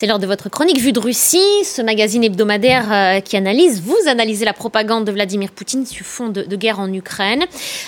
C'est 0.00 0.06
l'heure 0.06 0.20
de 0.20 0.28
votre 0.28 0.48
chronique 0.48 0.78
Vue 0.78 0.92
de 0.92 1.00
Russie, 1.00 1.64
ce 1.64 1.82
magazine 1.82 2.22
hebdomadaire 2.22 2.92
euh, 2.92 3.20
qui 3.20 3.36
analyse, 3.36 3.82
vous 3.82 3.96
analysez 4.06 4.44
la 4.44 4.52
propagande 4.52 5.04
de 5.04 5.10
Vladimir 5.10 5.50
Poutine 5.50 5.84
sur 5.86 6.06
fond 6.06 6.28
de, 6.28 6.44
guerre 6.54 6.78
en 6.78 6.92
Ukraine. 6.92 7.44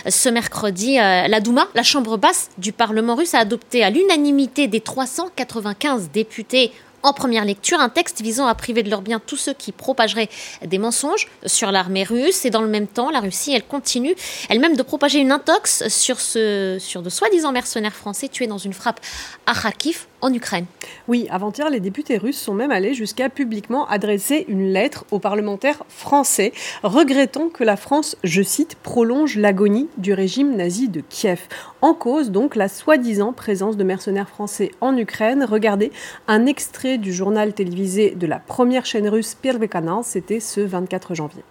Ce 0.09 0.29
mercredi, 0.29 0.99
euh, 0.99 1.29
la 1.29 1.39
Douma, 1.39 1.69
la 1.77 1.85
chambre 1.85 2.17
basse 2.17 2.51
du 2.59 2.73
Parlement 2.73 3.15
russe, 3.15 3.35
a 3.35 3.39
adopté 3.39 3.85
à 3.85 3.91
l'unanimité 3.91 4.67
des 4.67 4.81
395 4.81 6.11
députés 6.13 6.73
en 7.05 7.13
première 7.13 7.45
lecture 7.45 7.79
un 7.79 7.89
texte 7.89 8.23
visant 8.23 8.49
à 8.49 8.57
priver 8.57 8.83
de 8.83 8.91
leurs 8.91 9.03
biens 9.03 9.23
tous 9.25 9.37
ceux 9.37 9.55
qui 9.55 9.71
propageraient 9.71 10.29
des 10.67 10.79
mensonges 10.79 11.29
sur 11.47 11.71
l'armée 11.71 12.03
russe. 12.03 12.45
Et 12.45 12.51
dans 12.51 12.63
le 12.63 12.69
même 12.69 12.89
temps, 12.89 13.11
la 13.11 13.21
Russie, 13.21 13.53
elle 13.55 13.65
continue 13.65 14.17
elle-même 14.49 14.75
de 14.75 14.83
propager 14.83 15.21
une 15.21 15.31
intox 15.31 15.87
sur, 15.87 16.21
ce, 16.21 16.77
sur 16.81 17.03
de 17.03 17.09
soi-disant 17.09 17.53
mercenaires 17.53 17.95
français 17.95 18.27
tués 18.27 18.49
dans 18.49 18.59
une 18.59 18.73
frappe 18.73 18.99
à 19.47 19.55
Kharkiv 19.55 20.07
en 20.21 20.33
Ukraine. 20.33 20.67
Oui, 21.09 21.27
avant-hier, 21.31 21.71
les 21.71 21.81
députés 21.81 22.19
russes 22.19 22.41
sont 22.41 22.55
même 22.55 22.71
allés 22.71 22.95
jusqu'à 22.95 23.29
publiquement 23.29 23.87
adresser 23.89 24.45
une 24.49 24.73
lettre 24.73 25.05
aux 25.11 25.19
parlementaires 25.19 25.83
français, 25.89 26.53
regrettant 26.83 27.49
que 27.49 27.65
la 27.65 27.77
France, 27.77 28.17
je 28.25 28.43
cite, 28.43 28.77
prolonge 28.77 29.37
l'agonie 29.37 29.89
du 29.99 30.13
régime 30.13 30.57
nazi 30.57 30.89
de 30.89 31.01
Kiev. 31.01 31.41
En 31.83 31.95
cause, 31.95 32.31
donc, 32.31 32.57
la 32.57 32.69
soi-disant 32.69 33.33
présence 33.33 33.77
de 33.77 33.85
mercenaires 33.85 34.29
français 34.29 34.71
en 34.81 34.97
Ukraine. 34.97 35.45
Regardez 35.45 35.93
un 36.29 36.47
extrait 36.47 36.99
du 36.99 37.13
journal 37.13 37.53
télévisé 37.53 38.11
de 38.11 38.27
la 38.27 38.39
première 38.39 38.87
chaîne 38.87 39.09
russe 39.09 39.35
Pervekanal, 39.35 40.01
c'était 40.05 40.41
ce 40.41 40.61
24 40.61 41.15
janvier. 41.15 41.43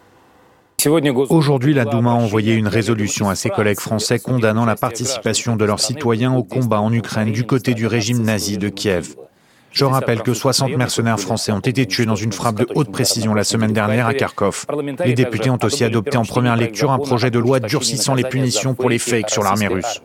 Aujourd'hui, 0.88 1.74
la 1.74 1.84
Douma 1.84 2.12
a 2.12 2.14
envoyé 2.14 2.54
une 2.54 2.68
résolution 2.68 3.30
à 3.30 3.36
ses 3.36 3.50
collègues 3.50 3.80
français 3.80 4.18
condamnant 4.18 4.66
la 4.66 4.76
participation 4.76 5.58
de 5.58 5.66
leurs 5.66 5.80
citoyens 5.80 6.34
au 6.34 6.44
combat 6.44 6.80
en 6.80 6.94
Ukraine 6.94 7.32
du 7.32 7.44
côté 7.44 7.74
du 7.74 7.86
régime 7.86 8.22
nazi 8.22 8.58
de 8.58 8.70
Kiev. 8.70 9.16
Je 9.72 9.84
rappelle 9.84 10.22
que 10.22 10.34
60 10.34 10.72
mercenaires 10.78 11.20
français 11.20 11.52
ont 11.52 11.60
été 11.60 11.86
tués 11.86 12.06
dans 12.06 12.16
une 12.16 12.32
frappe 12.32 12.56
de 12.56 12.68
haute 12.76 12.92
précision 12.92 13.34
la 13.34 13.44
semaine 13.44 13.74
dernière 13.74 14.08
à 14.08 14.14
Kharkov. 14.14 14.66
Les 15.06 15.14
députés 15.14 15.50
ont 15.50 15.60
aussi 15.64 15.84
adopté 15.84 16.18
en 16.18 16.24
première 16.24 16.56
lecture 16.56 16.92
un 16.92 17.00
projet 17.00 17.30
de 17.30 17.40
loi 17.40 17.60
durcissant 17.60 18.16
les 18.16 18.24
punitions 18.24 18.74
pour 18.74 18.90
les 18.90 19.00
fakes 19.00 19.30
sur 19.30 19.44
l'armée 19.44 19.68
russe. 19.68 20.02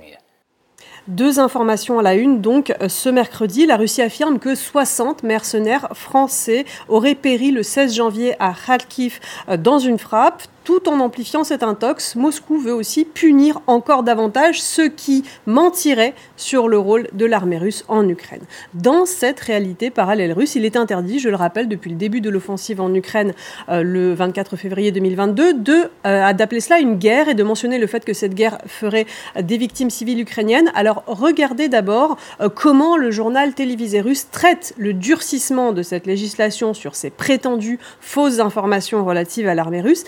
Deux 1.07 1.39
informations 1.39 1.99
à 1.99 2.03
la 2.03 2.15
une. 2.15 2.41
Donc, 2.41 2.75
ce 2.89 3.11
mercredi, 3.11 3.67
la 3.67 3.77
Russie 3.77 4.01
affirme 4.01 4.39
que 4.39 4.55
60 4.55 5.23
mercenaires 5.23 5.89
français 5.93 6.65
auraient 6.89 7.15
péri 7.15 7.51
le 7.51 7.63
16 7.63 7.95
janvier 7.95 8.35
à 8.41 8.55
Kharkiv 8.55 9.21
euh, 9.51 9.59
dans 9.59 9.79
une 9.79 9.99
frappe. 9.99 10.45
Tout 10.65 10.89
en 10.89 10.99
amplifiant 11.01 11.45
cet 11.45 11.63
intox, 11.63 12.17
Moscou 12.17 12.59
veut 12.59 12.73
aussi 12.73 13.05
punir 13.05 13.61
encore 13.67 14.03
davantage 14.03 14.63
ceux 14.63 14.89
qui 14.89 15.23
mentiraient 15.45 16.15
sur 16.39 16.69
le 16.69 16.79
rôle 16.79 17.07
de 17.13 17.27
l'armée 17.27 17.59
russe 17.59 17.85
en 17.89 18.09
Ukraine. 18.09 18.41
Dans 18.73 19.05
cette 19.05 19.41
réalité 19.41 19.91
parallèle 19.91 20.33
russe, 20.33 20.55
il 20.55 20.65
est 20.65 20.77
interdit, 20.77 21.19
je 21.19 21.29
le 21.29 21.37
rappelle, 21.37 21.69
depuis 21.69 21.91
le 21.91 21.97
début 21.97 22.23
de 22.23 22.31
l'offensive 22.31 22.81
en 22.81 22.95
Ukraine 22.95 23.35
euh, 23.69 23.83
le 23.83 24.15
24 24.15 24.57
février 24.57 24.91
2022, 24.91 25.53
de 25.53 25.91
euh, 26.07 26.33
d'appeler 26.33 26.61
cela 26.61 26.79
une 26.79 26.95
guerre 26.95 27.29
et 27.29 27.35
de 27.35 27.43
mentionner 27.43 27.79
le 27.79 27.87
fait 27.87 28.03
que 28.03 28.15
cette 28.15 28.35
guerre 28.35 28.57
ferait 28.67 29.05
des 29.39 29.59
victimes 29.59 29.91
civiles 29.91 30.21
ukrainiennes. 30.21 30.73
Alors 30.75 31.03
regardez 31.07 31.69
d'abord 31.69 32.17
euh, 32.41 32.49
comment 32.49 32.97
le 32.97 33.11
journal 33.11 33.53
télévisé 33.53 34.01
russe 34.01 34.29
traite 34.31 34.73
le 34.79 34.95
durcissement 34.95 35.73
de 35.73 35.83
cette 35.83 36.07
législation 36.07 36.73
sur 36.73 36.95
ces 36.95 37.11
prétendues 37.11 37.79
fausses 38.01 38.41
informations 38.41 39.05
relatives 39.05 39.47
à 39.47 39.55
l'armée 39.55 39.83
russe. 39.83 40.05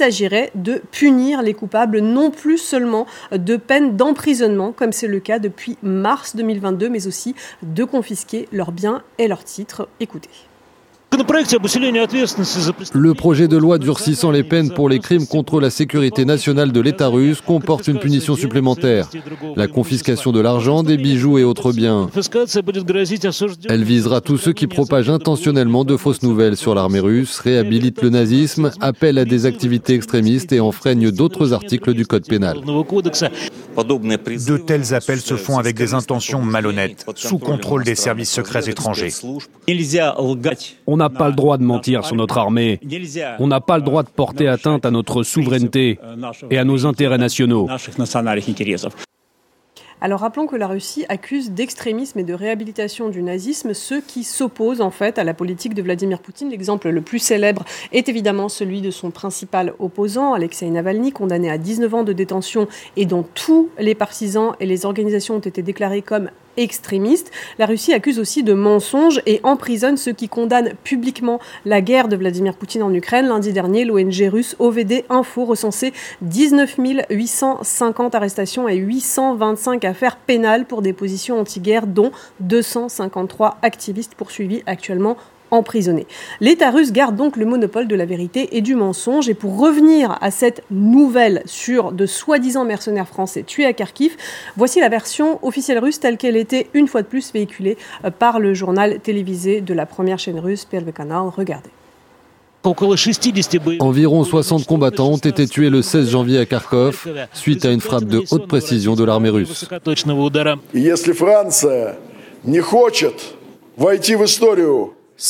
S'agirait 0.00 0.50
de 0.54 0.80
punir 0.92 1.42
les 1.42 1.52
coupables 1.52 1.98
non 2.00 2.30
plus 2.30 2.56
seulement 2.56 3.06
de 3.32 3.56
peine 3.56 3.98
d'emprisonnement, 3.98 4.72
comme 4.72 4.92
c'est 4.92 5.06
le 5.06 5.20
cas 5.20 5.38
depuis 5.38 5.76
mars 5.82 6.36
2022, 6.36 6.88
mais 6.88 7.06
aussi 7.06 7.34
de 7.62 7.84
confisquer 7.84 8.48
leurs 8.50 8.72
biens 8.72 9.02
et 9.18 9.28
leurs 9.28 9.44
titres. 9.44 9.88
Écoutez. 10.00 10.49
Le 12.92 13.14
projet 13.14 13.48
de 13.48 13.56
loi 13.56 13.78
durcissant 13.78 14.30
les 14.30 14.42
peines 14.42 14.70
pour 14.70 14.88
les 14.88 14.98
crimes 14.98 15.26
contre 15.26 15.60
la 15.60 15.70
sécurité 15.70 16.24
nationale 16.24 16.72
de 16.72 16.80
l'État 16.80 17.08
russe 17.08 17.40
comporte 17.40 17.88
une 17.88 17.98
punition 17.98 18.36
supplémentaire, 18.36 19.08
la 19.56 19.66
confiscation 19.66 20.32
de 20.32 20.40
l'argent, 20.40 20.82
des 20.82 20.96
bijoux 20.96 21.38
et 21.38 21.44
autres 21.44 21.72
biens. 21.72 22.08
Elle 23.68 23.84
visera 23.84 24.20
tous 24.20 24.38
ceux 24.38 24.52
qui 24.52 24.66
propagent 24.66 25.10
intentionnellement 25.10 25.84
de 25.84 25.96
fausses 25.96 26.22
nouvelles 26.22 26.56
sur 26.56 26.74
l'armée 26.74 27.00
russe, 27.00 27.38
réhabilitent 27.38 28.02
le 28.02 28.10
nazisme, 28.10 28.70
appellent 28.80 29.18
à 29.18 29.24
des 29.24 29.46
activités 29.46 29.94
extrémistes 29.94 30.52
et 30.52 30.60
enfreignent 30.60 31.10
d'autres 31.10 31.52
articles 31.52 31.92
du 31.92 32.06
Code 32.06 32.26
pénal. 32.26 32.58
De 33.76 34.56
tels 34.56 34.94
appels 34.94 35.20
se 35.20 35.36
font 35.36 35.58
avec 35.58 35.76
des 35.76 35.94
intentions 35.94 36.42
malhonnêtes, 36.42 37.06
sous 37.14 37.38
contrôle 37.38 37.84
des 37.84 37.94
services 37.94 38.30
secrets 38.30 38.68
étrangers. 38.68 39.12
On 40.86 40.96
n'a 40.96 41.09
pas 41.10 41.28
le 41.28 41.34
droit 41.34 41.58
de 41.58 41.64
mentir 41.64 42.04
sur 42.04 42.16
notre 42.16 42.38
armée. 42.38 42.80
On 43.38 43.46
n'a 43.46 43.60
pas 43.60 43.76
le 43.76 43.82
droit 43.82 44.02
de 44.02 44.08
porter 44.08 44.48
atteinte 44.48 44.86
à 44.86 44.90
notre 44.90 45.22
souveraineté 45.22 45.98
et 46.50 46.58
à 46.58 46.64
nos 46.64 46.86
intérêts 46.86 47.18
nationaux. 47.18 47.68
Alors 50.02 50.20
rappelons 50.20 50.46
que 50.46 50.56
la 50.56 50.66
Russie 50.66 51.04
accuse 51.10 51.50
d'extrémisme 51.50 52.18
et 52.18 52.24
de 52.24 52.32
réhabilitation 52.32 53.10
du 53.10 53.22
nazisme 53.22 53.74
ceux 53.74 54.00
qui 54.00 54.24
s'opposent 54.24 54.80
en 54.80 54.90
fait 54.90 55.18
à 55.18 55.24
la 55.24 55.34
politique 55.34 55.74
de 55.74 55.82
Vladimir 55.82 56.20
Poutine. 56.20 56.48
L'exemple 56.48 56.88
le 56.88 57.02
plus 57.02 57.18
célèbre 57.18 57.64
est 57.92 58.08
évidemment 58.08 58.48
celui 58.48 58.80
de 58.80 58.90
son 58.90 59.10
principal 59.10 59.74
opposant, 59.78 60.32
Alexei 60.32 60.70
Navalny, 60.70 61.12
condamné 61.12 61.50
à 61.50 61.58
19 61.58 61.94
ans 61.94 62.02
de 62.02 62.14
détention 62.14 62.66
et 62.96 63.04
dont 63.04 63.26
tous 63.34 63.68
les 63.78 63.94
partisans 63.94 64.54
et 64.58 64.64
les 64.64 64.86
organisations 64.86 65.36
ont 65.36 65.40
été 65.40 65.60
déclarés 65.60 66.02
comme 66.02 66.30
extrémistes. 66.56 67.30
La 67.58 67.66
Russie 67.66 67.92
accuse 67.92 68.18
aussi 68.18 68.42
de 68.42 68.52
mensonges 68.52 69.20
et 69.26 69.40
emprisonne 69.42 69.96
ceux 69.96 70.12
qui 70.12 70.28
condamnent 70.28 70.72
publiquement 70.84 71.40
la 71.64 71.80
guerre 71.80 72.08
de 72.08 72.16
Vladimir 72.16 72.54
Poutine 72.54 72.82
en 72.82 72.92
Ukraine. 72.92 73.26
Lundi 73.26 73.52
dernier, 73.52 73.84
l'ONG 73.84 74.28
russe 74.30 74.56
OVD 74.58 75.04
Info 75.08 75.44
recensait 75.44 75.92
19 76.22 76.76
850 77.10 78.14
arrestations 78.14 78.68
et 78.68 78.76
825 78.76 79.84
affaires 79.84 80.16
pénales 80.16 80.64
pour 80.64 80.82
des 80.82 80.92
positions 80.92 81.40
anti-guerre, 81.40 81.86
dont 81.86 82.12
253 82.40 83.58
activistes 83.62 84.14
poursuivis 84.14 84.62
actuellement 84.66 85.16
emprisonnés. 85.51 86.07
L'État 86.41 86.71
russe 86.71 86.91
garde 86.91 87.15
donc 87.15 87.37
le 87.37 87.45
monopole 87.45 87.87
de 87.87 87.95
la 87.95 88.05
vérité 88.05 88.57
et 88.57 88.61
du 88.61 88.75
mensonge. 88.75 89.29
Et 89.29 89.33
pour 89.33 89.57
revenir 89.59 90.17
à 90.21 90.31
cette 90.31 90.63
nouvelle 90.71 91.41
sur 91.45 91.91
de 91.91 92.05
soi-disant 92.05 92.65
mercenaires 92.65 93.07
français 93.07 93.43
tués 93.43 93.65
à 93.65 93.73
Kharkiv, 93.73 94.15
voici 94.57 94.79
la 94.79 94.89
version 94.89 95.39
officielle 95.45 95.79
russe 95.79 95.99
telle 95.99 96.17
qu'elle 96.17 96.35
était 96.35 96.67
une 96.73 96.87
fois 96.87 97.01
de 97.01 97.07
plus 97.07 97.31
véhiculée 97.33 97.77
euh, 98.03 98.11
par 98.11 98.39
le 98.39 98.53
journal 98.53 98.99
télévisé 98.99 99.61
de 99.61 99.73
la 99.73 99.85
première 99.85 100.19
chaîne 100.19 100.39
russe, 100.39 100.65
Первый 100.65 100.93
canal. 100.93 101.29
Regardez. 101.35 101.69
Environ 103.79 104.23
60 104.23 104.65
combattants 104.65 105.11
ont 105.11 105.17
été 105.17 105.47
tués 105.47 105.69
le 105.69 105.83
16 105.83 106.09
janvier 106.09 106.39
à 106.39 106.47
Kharkov 106.47 107.07
suite 107.31 107.63
à 107.63 107.71
une 107.71 107.79
frappe 107.79 108.05
de 108.05 108.23
haute 108.31 108.47
précision 108.47 108.95
de 108.95 109.03
l'armée 109.03 109.29
russe. 109.29 109.53
Si 109.53 109.67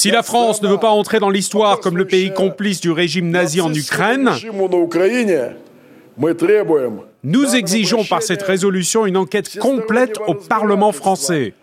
la 0.05 0.23
France 0.23 0.63
ne 0.63 0.69
veut 0.69 0.79
pas 0.79 0.91
entrer 0.91 1.19
dans 1.19 1.31
l'histoire 1.31 1.81
comme 1.81 1.97
le 1.97 2.07
pays 2.07 2.33
complice 2.33 2.81
du 2.81 2.91
régime 2.91 3.29
nazi 3.31 3.61
en 3.61 3.73
Ukraine, 3.75 4.31
nous 7.23 7.55
exigeons 7.55 8.05
par 8.05 8.23
cette 8.23 8.43
résolution 8.43 9.05
une 9.05 9.17
enquête 9.17 9.59
complète 9.59 10.17
au 10.27 10.35
Parlement 10.35 10.93
français. 10.93 11.55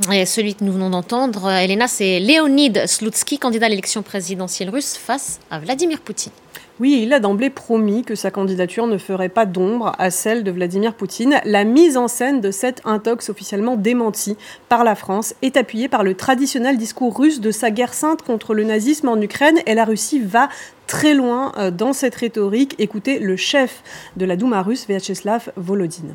Celui 0.00 0.54
que 0.54 0.62
nous 0.62 0.72
venons 0.72 0.90
d'entendre, 0.90 1.50
Elena, 1.50 1.88
c'est 1.88 2.20
Leonid 2.20 2.86
Slutsky, 2.86 3.38
candidat 3.38 3.66
à 3.66 3.68
l'élection 3.68 4.02
présidentielle 4.02 4.70
russe 4.70 4.96
face 4.96 5.40
à 5.50 5.58
Vladimir 5.58 6.00
Poutine. 6.00 6.30
Oui, 6.78 7.00
il 7.02 7.12
a 7.12 7.18
d'emblée 7.18 7.50
promis 7.50 8.04
que 8.04 8.14
sa 8.14 8.30
candidature 8.30 8.86
ne 8.86 8.96
ferait 8.96 9.28
pas 9.28 9.44
d'ombre 9.44 9.96
à 9.98 10.12
celle 10.12 10.44
de 10.44 10.52
Vladimir 10.52 10.94
Poutine. 10.94 11.40
La 11.44 11.64
mise 11.64 11.96
en 11.96 12.06
scène 12.06 12.40
de 12.40 12.52
cette 12.52 12.80
intox 12.84 13.28
officiellement 13.28 13.74
démentie 13.74 14.36
par 14.68 14.84
la 14.84 14.94
France 14.94 15.34
est 15.42 15.56
appuyée 15.56 15.88
par 15.88 16.04
le 16.04 16.14
traditionnel 16.14 16.78
discours 16.78 17.18
russe 17.18 17.40
de 17.40 17.50
sa 17.50 17.72
guerre 17.72 17.94
sainte 17.94 18.22
contre 18.22 18.54
le 18.54 18.62
nazisme 18.62 19.08
en 19.08 19.20
Ukraine 19.20 19.58
et 19.66 19.74
la 19.74 19.84
Russie 19.84 20.20
va 20.20 20.48
très 20.86 21.14
loin 21.14 21.52
euh, 21.58 21.72
dans 21.72 21.92
cette 21.92 22.14
rhétorique. 22.14 22.76
Écoutez 22.78 23.18
le 23.18 23.36
chef 23.36 23.82
de 24.16 24.24
la 24.24 24.36
Douma 24.36 24.62
russe, 24.62 24.86
Vyacheslav 24.86 25.50
Volodine. 25.56 26.14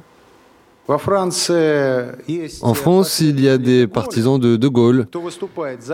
En 0.88 2.74
France, 2.74 3.20
il 3.22 3.40
y 3.40 3.48
a 3.48 3.58
des 3.58 3.88
partisans 3.88 4.38
de 4.40 4.58
De 4.58 4.68
Gaulle 4.68 5.08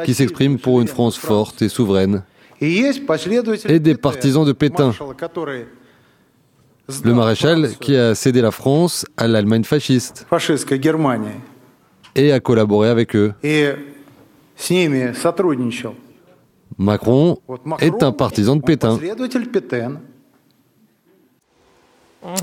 qui 0.04 0.14
s'expriment 0.16 0.58
pour 0.58 0.82
une 0.82 0.88
France 0.88 1.18
forte 1.18 1.62
et 1.62 1.70
souveraine 1.70 2.24
et 2.62 3.80
des 3.80 3.96
partisans 3.96 4.46
de 4.46 4.52
Pétain. 4.52 4.92
Le 7.04 7.14
maréchal 7.14 7.70
qui 7.80 7.96
a 7.96 8.16
cédé 8.16 8.42
la 8.42 8.52
France 8.52 9.06
à 9.16 9.28
l'Allemagne 9.28 9.64
fasciste 9.64 10.26
et 12.16 12.32
a 12.32 12.40
collaboré 12.40 12.90
avec 12.90 13.16
eux. 13.16 13.34
Macron 16.78 17.38
est 17.80 18.04
un 18.04 18.12
partisan 18.12 18.56
de 18.56 18.62
Pétain. 18.64 19.00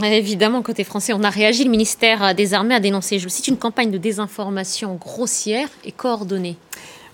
Évidemment, 0.02 0.62
côté 0.62 0.84
français, 0.84 1.12
on 1.12 1.22
a 1.22 1.30
réagi. 1.30 1.64
Le 1.64 1.70
ministère 1.70 2.34
des 2.34 2.54
Armées 2.54 2.74
a 2.74 2.80
dénoncé, 2.80 3.18
je 3.18 3.28
cite, 3.28 3.48
une 3.48 3.58
campagne 3.58 3.90
de 3.90 3.98
désinformation 3.98 4.94
grossière 4.94 5.68
et 5.84 5.92
coordonnée. 5.92 6.56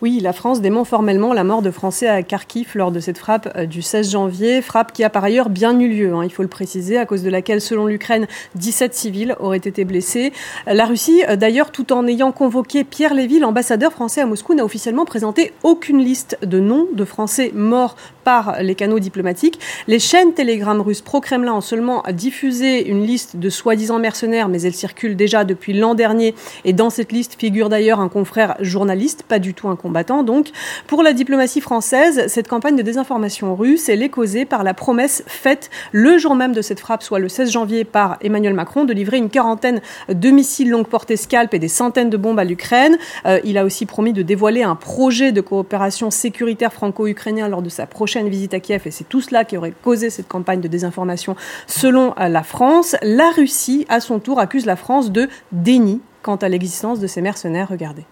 Oui, 0.02 0.18
la 0.18 0.32
France 0.32 0.60
dément 0.60 0.82
formellement 0.82 1.32
la 1.32 1.44
mort 1.44 1.62
de 1.62 1.70
Français 1.70 2.08
à 2.08 2.24
Kharkiv 2.24 2.72
lors 2.74 2.90
de 2.90 2.98
cette 2.98 3.18
frappe 3.18 3.48
euh, 3.54 3.66
du 3.66 3.82
16 3.82 4.10
janvier, 4.10 4.60
frappe 4.60 4.92
qui 4.92 5.04
a 5.04 5.10
par 5.10 5.22
ailleurs 5.22 5.48
bien 5.48 5.78
eu 5.78 5.86
lieu, 5.86 6.12
hein, 6.12 6.24
il 6.24 6.30
faut 6.32 6.42
le 6.42 6.48
préciser, 6.48 6.98
à 6.98 7.06
cause 7.06 7.22
de 7.22 7.30
laquelle, 7.30 7.60
selon 7.60 7.86
l'Ukraine, 7.86 8.26
17 8.56 8.94
civils 8.94 9.36
auraient 9.38 9.58
été 9.58 9.84
blessés. 9.84 10.32
La 10.66 10.86
Russie, 10.86 11.22
euh, 11.28 11.36
d'ailleurs, 11.36 11.70
tout 11.70 11.92
en 11.92 12.04
ayant 12.08 12.32
convoqué 12.32 12.82
Pierre 12.82 13.14
Lévy, 13.14 13.38
l'ambassadeur 13.38 13.92
français 13.92 14.20
à 14.20 14.26
Moscou, 14.26 14.54
n'a 14.54 14.64
officiellement 14.64 15.04
présenté 15.04 15.52
aucune 15.62 16.00
liste 16.00 16.36
de 16.42 16.58
noms 16.58 16.88
de 16.92 17.04
Français 17.04 17.52
morts 17.54 17.94
par 18.24 18.62
les 18.62 18.74
canaux 18.74 18.98
diplomatiques. 18.98 19.58
Les 19.86 19.98
chaînes 19.98 20.34
Telegram 20.34 20.80
russes 20.80 21.00
pro-Kremlin 21.00 21.54
ont 21.54 21.60
seulement 21.60 22.02
diffusé 22.12 22.88
une 22.88 23.04
liste 23.04 23.36
de 23.36 23.50
soi-disant 23.50 23.98
mercenaires, 23.98 24.48
mais 24.48 24.62
elle 24.62 24.74
circule 24.74 25.16
déjà 25.16 25.44
depuis 25.44 25.72
l'an 25.72 25.94
dernier. 25.94 26.34
Et 26.64 26.72
dans 26.72 26.90
cette 26.90 27.12
liste 27.12 27.36
figure 27.38 27.68
d'ailleurs 27.68 28.00
un 28.00 28.08
confrère 28.08 28.56
journaliste, 28.60 29.24
pas 29.24 29.38
du 29.38 29.54
tout 29.54 29.68
un 29.68 29.76
combattant. 29.76 30.22
Donc, 30.22 30.48
pour 30.86 31.02
la 31.02 31.12
diplomatie 31.12 31.60
française, 31.60 32.26
cette 32.28 32.48
campagne 32.48 32.76
de 32.76 32.82
désinformation 32.82 33.54
russe, 33.54 33.88
elle 33.88 34.02
est 34.02 34.08
causée 34.08 34.44
par 34.44 34.62
la 34.64 34.74
promesse 34.74 35.22
faite 35.26 35.70
le 35.92 36.18
jour 36.18 36.34
même 36.34 36.52
de 36.52 36.62
cette 36.62 36.80
frappe, 36.80 37.02
soit 37.02 37.18
le 37.18 37.28
16 37.28 37.50
janvier, 37.50 37.84
par 37.84 38.18
Emmanuel 38.20 38.54
Macron, 38.54 38.84
de 38.84 38.92
livrer 38.92 39.18
une 39.18 39.30
quarantaine 39.30 39.80
de 40.08 40.30
missiles 40.30 40.70
longue 40.70 40.86
portée 40.86 41.16
scalp 41.16 41.54
et 41.54 41.58
des 41.58 41.68
centaines 41.68 42.10
de 42.10 42.16
bombes 42.16 42.38
à 42.38 42.44
l'Ukraine. 42.44 42.96
Euh, 43.26 43.40
il 43.44 43.58
a 43.58 43.64
aussi 43.64 43.86
promis 43.86 44.12
de 44.12 44.22
dévoiler 44.22 44.62
un 44.62 44.76
projet 44.76 45.32
de 45.32 45.40
coopération 45.40 46.10
sécuritaire 46.10 46.72
franco-ukrainien 46.72 47.48
lors 47.48 47.62
de 47.62 47.68
sa 47.68 47.86
prochaine 47.86 48.11
visite 48.20 48.54
à 48.54 48.60
Kiev, 48.60 48.82
et 48.86 48.90
c'est 48.90 49.08
tout 49.08 49.20
cela 49.20 49.44
qui 49.44 49.56
aurait 49.56 49.74
causé 49.82 50.10
cette 50.10 50.28
campagne 50.28 50.60
de 50.60 50.68
désinformation 50.68 51.36
selon 51.66 52.14
euh, 52.18 52.28
la 52.28 52.42
France. 52.42 52.96
La 53.02 53.30
Russie, 53.30 53.86
à 53.88 54.00
son 54.00 54.18
tour, 54.18 54.38
accuse 54.38 54.66
la 54.66 54.76
France 54.76 55.10
de 55.10 55.28
déni 55.50 56.00
quant 56.22 56.36
à 56.36 56.48
l'existence 56.48 57.00
de 57.00 57.06
ces 57.06 57.22
mercenaires. 57.22 57.68
Regardez. 57.68 58.04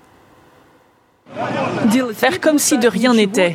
Faire 2.15 2.41
comme 2.41 2.59
si 2.59 2.79
de 2.79 2.89
rien 2.89 3.15
n'était. 3.15 3.55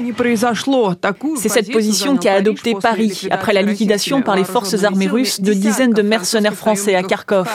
C'est 1.38 1.50
cette 1.50 1.72
position 1.72 2.18
qu'a 2.18 2.34
adoptée 2.34 2.74
Paris 2.80 3.28
après 3.32 3.54
la 3.54 3.62
liquidation 3.62 4.22
par 4.22 4.36
les 4.36 4.44
forces 4.44 4.84
armées 4.84 5.08
russes 5.08 5.42
de 5.42 5.54
dizaines 5.54 5.94
de 5.94 6.02
mercenaires 6.02 6.56
français 6.56 6.96
à 6.96 7.04
Kharkov. 7.04 7.48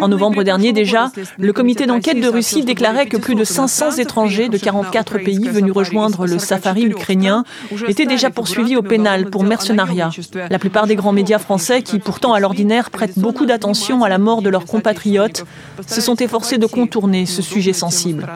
En 0.00 0.08
novembre 0.08 0.42
dernier 0.42 0.72
déjà, 0.72 1.10
le 1.38 1.52
comité 1.52 1.86
d'enquête 1.86 2.20
de 2.20 2.28
Russie 2.28 2.64
déclarait 2.64 3.06
que 3.06 3.16
plus 3.16 3.34
de 3.34 3.44
500 3.44 3.92
étrangers 3.92 4.48
de 4.48 4.58
44 4.58 5.18
pays 5.18 5.48
venus 5.48 5.72
rejoindre 5.72 6.26
le 6.26 6.38
safari 6.38 6.84
ukrainien 6.84 7.44
étaient 7.88 8.06
déjà 8.06 8.30
poursuivis 8.30 8.76
au 8.76 8.82
pénal 8.82 9.30
pour 9.30 9.44
mercenariat. 9.44 10.10
La 10.50 10.58
plupart 10.58 10.86
des 10.86 10.96
grands 10.96 11.12
médias 11.12 11.38
français, 11.38 11.82
qui 11.82 11.98
pourtant 11.98 12.32
à 12.32 12.40
l'ordinaire 12.40 12.90
prêtent 12.90 13.18
beaucoup 13.18 13.46
d'attention 13.46 14.02
à 14.02 14.08
la 14.08 14.18
mort 14.18 14.42
de 14.42 14.50
leurs 14.50 14.66
compatriotes, 14.66 15.44
se 15.86 16.00
sont 16.00 16.16
efforcés 16.16 16.58
de 16.58 16.66
contourner 16.66 17.26
ce 17.26 17.42
sujet 17.42 17.72
sensible. 17.72 18.26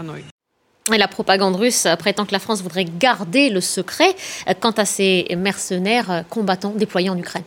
Et 0.93 0.99
la 0.99 1.09
propagande 1.09 1.57
russe 1.57 1.87
prétend 1.99 2.25
que 2.25 2.33
la 2.33 2.39
France 2.39 2.63
voudrait 2.63 2.85
garder 2.85 3.51
le 3.51 3.61
secret 3.61 4.15
quant 4.61 4.71
à 4.71 4.85
ces 4.85 5.27
mercenaires 5.37 6.25
combattants 6.31 6.73
déployés 6.77 7.11
en 7.11 7.19
Ukraine. 7.19 7.43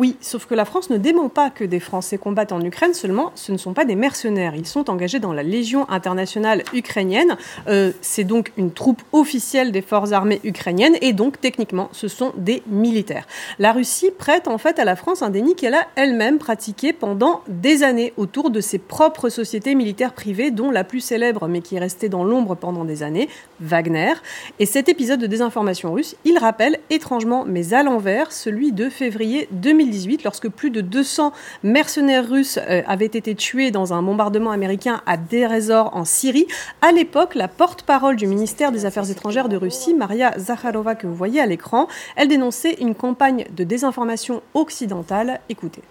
Oui, 0.00 0.16
sauf 0.22 0.46
que 0.46 0.54
la 0.54 0.64
France 0.64 0.88
ne 0.88 0.96
dément 0.96 1.28
pas 1.28 1.50
que 1.50 1.62
des 1.62 1.78
Français 1.78 2.16
combattent 2.16 2.52
en 2.52 2.64
Ukraine, 2.64 2.94
seulement 2.94 3.32
ce 3.34 3.52
ne 3.52 3.58
sont 3.58 3.74
pas 3.74 3.84
des 3.84 3.96
mercenaires. 3.96 4.54
Ils 4.56 4.66
sont 4.66 4.88
engagés 4.88 5.18
dans 5.18 5.34
la 5.34 5.42
Légion 5.42 5.86
internationale 5.90 6.62
ukrainienne. 6.72 7.36
Euh, 7.68 7.92
c'est 8.00 8.24
donc 8.24 8.50
une 8.56 8.72
troupe 8.72 9.02
officielle 9.12 9.72
des 9.72 9.82
forces 9.82 10.12
armées 10.12 10.40
ukrainiennes 10.42 10.96
et 11.02 11.12
donc 11.12 11.38
techniquement 11.38 11.90
ce 11.92 12.08
sont 12.08 12.32
des 12.38 12.62
militaires. 12.66 13.26
La 13.58 13.72
Russie 13.72 14.10
prête 14.10 14.48
en 14.48 14.56
fait 14.56 14.78
à 14.78 14.86
la 14.86 14.96
France 14.96 15.20
un 15.20 15.28
déni 15.28 15.54
qu'elle 15.54 15.74
a 15.74 15.86
elle-même 15.96 16.38
pratiqué 16.38 16.94
pendant 16.94 17.42
des 17.46 17.82
années 17.82 18.14
autour 18.16 18.48
de 18.48 18.62
ses 18.62 18.78
propres 18.78 19.28
sociétés 19.28 19.74
militaires 19.74 20.14
privées, 20.14 20.50
dont 20.50 20.70
la 20.70 20.82
plus 20.82 21.00
célèbre 21.00 21.46
mais 21.46 21.60
qui 21.60 21.76
est 21.76 21.78
restée 21.78 22.08
dans 22.08 22.24
l'ombre 22.24 22.54
pendant 22.54 22.86
des 22.86 23.02
années, 23.02 23.28
Wagner. 23.60 24.14
Et 24.60 24.64
cet 24.64 24.88
épisode 24.88 25.20
de 25.20 25.26
désinformation 25.26 25.92
russe, 25.92 26.16
il 26.24 26.38
rappelle 26.38 26.78
étrangement 26.88 27.44
mais 27.46 27.74
à 27.74 27.82
l'envers 27.82 28.32
celui 28.32 28.72
de 28.72 28.88
février 28.88 29.46
2000 29.90 30.20
lorsque 30.24 30.48
plus 30.48 30.70
de 30.70 30.80
200 30.80 31.32
mercenaires 31.62 32.28
russes 32.28 32.58
euh, 32.58 32.82
avaient 32.86 33.06
été 33.06 33.34
tués 33.34 33.70
dans 33.70 33.92
un 33.92 34.02
bombardement 34.02 34.50
américain 34.50 35.02
à 35.06 35.16
Derezor 35.16 35.94
en 35.94 36.04
Syrie. 36.04 36.46
À 36.82 36.92
l'époque, 36.92 37.34
la 37.34 37.48
porte-parole 37.48 38.16
du 38.16 38.26
ministère 38.26 38.72
des 38.72 38.86
Affaires 38.86 39.10
étrangères 39.10 39.48
de 39.48 39.56
Russie, 39.56 39.94
Maria 39.94 40.32
Zakharova, 40.38 40.94
que 40.94 41.06
vous 41.06 41.14
voyez 41.14 41.40
à 41.40 41.46
l'écran, 41.46 41.88
elle 42.16 42.28
dénonçait 42.28 42.76
une 42.80 42.94
campagne 42.94 43.44
de 43.54 43.64
désinformation 43.64 44.42
occidentale. 44.54 45.40
Écoutez. 45.48 45.82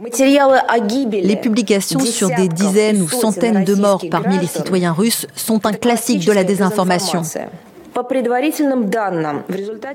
Les 0.00 1.36
publications 1.36 2.00
sur 2.00 2.28
des 2.34 2.48
dizaines 2.48 3.00
ou 3.00 3.08
centaines 3.08 3.64
de 3.64 3.74
morts 3.74 4.02
parmi 4.10 4.38
les 4.38 4.48
citoyens 4.48 4.92
russes 4.92 5.26
sont 5.36 5.66
un 5.66 5.72
classique 5.72 6.26
de 6.26 6.32
la 6.32 6.42
désinformation. 6.42 7.22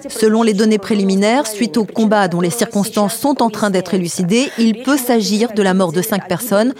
Selon 0.09 0.43
les 0.43 0.53
données 0.53 0.77
préliminaires, 0.77 1.47
suite 1.47 1.77
au 1.77 1.85
combat 1.85 2.27
dont 2.27 2.41
les 2.41 2.49
circonstances 2.49 3.15
sont 3.15 3.41
en 3.41 3.49
train 3.49 3.69
d'être 3.69 3.93
élucidées, 3.93 4.49
il 4.57 4.83
peut 4.83 4.97
s'agir 4.97 5.51
de 5.53 5.61
la 5.61 5.73
mort 5.73 5.91
de 5.91 6.01
cinq 6.01 6.27
personnes, 6.27 6.73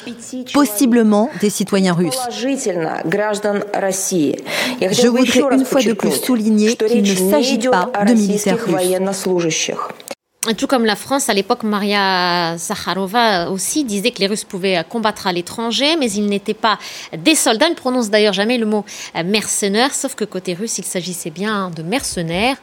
possiblement 0.54 1.30
des 1.42 1.50
citoyens 1.50 1.94
russes. 1.94 2.20
Je 2.32 2.58
voudrais 5.08 5.58
une 5.58 5.66
fois 5.66 5.82
de 5.82 5.94
plus 5.94 6.12
souligner 6.12 6.76
qu'il 6.76 7.02
ne 7.04 7.32
s'agit 7.32 7.60
pas 7.60 7.92
de 8.06 8.14
militaires 8.14 8.58
russes. 8.66 8.76
Tout 10.58 10.68
comme 10.68 10.86
la 10.86 10.96
France, 10.96 11.28
à 11.28 11.34
l'époque, 11.34 11.64
Maria 11.64 12.56
Zakharova 12.58 13.50
aussi 13.52 13.84
disait 13.84 14.12
que 14.12 14.20
les 14.20 14.28
Russes 14.28 14.46
pouvaient 14.46 14.86
combattre 14.88 15.28
à 15.28 15.34
l'étranger, 15.34 15.98
mais 15.98 16.10
ils 16.10 16.26
n'étaient 16.26 16.54
pas 16.54 16.80
des 17.18 17.36
soldats. 17.36 17.66
Elle 17.66 17.74
ne 17.74 17.78
prononce 17.78 18.10
d'ailleurs 18.10 18.32
jamais 18.32 18.58
le 18.58 18.66
mot 18.66 18.86
mercenaire, 19.26 19.94
sauf 19.94 20.16
que 20.16 20.24
côté 20.24 20.54
russe, 20.54 20.78
il 20.78 20.86
s'agissait 20.86 21.30
bien 21.30 21.70
de 21.72 21.84
mercenaires 21.84 22.56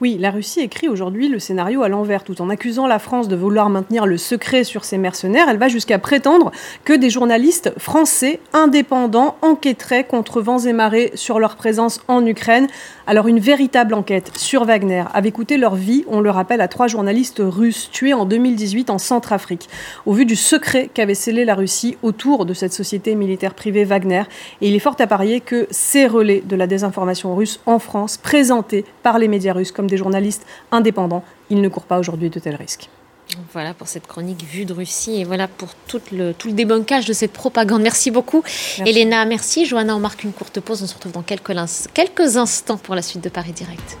Oui, 0.00 0.16
la 0.18 0.30
Russie 0.30 0.60
écrit 0.60 0.88
aujourd'hui 0.88 1.28
le 1.28 1.38
scénario 1.38 1.82
à 1.82 1.88
l'envers. 1.88 2.24
Tout 2.24 2.40
en 2.42 2.50
accusant 2.50 2.86
la 2.86 2.98
France 2.98 3.28
de 3.28 3.36
vouloir 3.36 3.70
maintenir 3.70 4.06
le 4.06 4.18
secret 4.18 4.64
sur 4.64 4.84
ses 4.84 4.98
mercenaires, 4.98 5.48
elle 5.48 5.58
va 5.58 5.68
jusqu'à 5.68 5.98
prétendre 5.98 6.52
que 6.84 6.92
des 6.92 7.10
journalistes 7.10 7.72
français 7.78 8.40
indépendants 8.52 9.36
enquêteraient 9.42 10.04
contre 10.04 10.40
vents 10.40 10.58
et 10.58 10.72
marées 10.72 11.10
sur 11.14 11.38
leur 11.38 11.56
présence 11.56 12.00
en 12.08 12.24
Ukraine. 12.26 12.66
Alors 13.06 13.28
une 13.28 13.38
véritable 13.38 13.94
enquête 13.94 14.30
sur 14.36 14.64
Wagner 14.64 15.04
avait 15.12 15.32
coûté 15.32 15.56
leur 15.56 15.74
vie, 15.74 16.04
on 16.08 16.20
le 16.20 16.30
rappelle, 16.30 16.60
à 16.60 16.68
trois 16.68 16.86
journalistes 16.86 17.42
russes 17.44 17.90
tués 17.90 18.14
en 18.14 18.24
2018 18.24 18.90
en 18.90 18.98
Centrafrique, 18.98 19.68
au 20.06 20.12
vu 20.12 20.26
du 20.26 20.36
secret 20.36 20.88
qu'avait 20.92 21.14
scellé 21.14 21.44
la 21.44 21.54
Russie 21.54 21.96
autour 22.02 22.46
de 22.46 22.54
cette 22.54 22.72
société 22.72 23.14
militaire 23.14 23.54
privée 23.54 23.84
Wagner. 23.84 24.24
Il 24.60 24.74
est 24.74 24.78
fort 24.78 24.96
à 24.98 25.06
parier 25.06 25.40
que 25.40 25.66
ces 25.70 26.06
relais 26.06 26.42
de 26.44 26.56
la 26.56 26.66
désinformation 26.66 27.34
russe 27.34 27.60
en 27.66 27.78
France, 27.78 28.16
présentés 28.16 28.84
par 29.02 29.13
les 29.18 29.28
médias 29.28 29.52
russes 29.52 29.72
comme 29.72 29.88
des 29.88 29.96
journalistes 29.96 30.46
indépendants, 30.72 31.24
ils 31.50 31.60
ne 31.60 31.68
courent 31.68 31.84
pas 31.86 31.98
aujourd'hui 31.98 32.30
de 32.30 32.38
tels 32.38 32.56
risques. 32.56 32.88
Voilà 33.52 33.74
pour 33.74 33.88
cette 33.88 34.06
chronique 34.06 34.44
vue 34.44 34.64
de 34.64 34.72
Russie 34.72 35.20
et 35.20 35.24
voilà 35.24 35.48
pour 35.48 35.70
tout 35.88 36.00
le, 36.12 36.32
tout 36.34 36.48
le 36.48 36.54
débunkage 36.54 37.06
de 37.06 37.12
cette 37.12 37.32
propagande. 37.32 37.82
Merci 37.82 38.10
beaucoup. 38.10 38.42
Elena, 38.84 39.24
merci. 39.24 39.64
Johanna, 39.64 39.96
on 39.96 40.00
marque 40.00 40.24
une 40.24 40.32
courte 40.32 40.60
pause. 40.60 40.82
On 40.82 40.86
se 40.86 40.94
retrouve 40.94 41.12
dans 41.12 41.22
quelques, 41.22 41.54
quelques 41.94 42.36
instants 42.36 42.76
pour 42.76 42.94
la 42.94 43.02
suite 43.02 43.24
de 43.24 43.30
Paris 43.30 43.52
Direct. 43.52 43.96